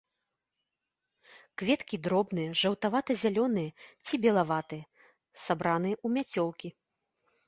[1.61, 3.69] Кветкі дробныя, жаўтавата-зялёныя
[4.05, 4.83] ці белаватыя,
[5.45, 6.73] сабраныя ў мяцёлкі.